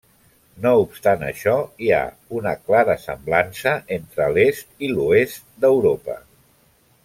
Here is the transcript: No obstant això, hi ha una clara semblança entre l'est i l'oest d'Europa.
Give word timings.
No 0.61 0.69
obstant 0.83 1.25
això, 1.27 1.53
hi 1.87 1.91
ha 1.97 1.99
una 2.39 2.53
clara 2.69 2.97
semblança 3.03 3.77
entre 3.99 4.31
l'est 4.39 4.85
i 4.89 4.93
l'oest 4.97 5.49
d'Europa. 5.67 6.21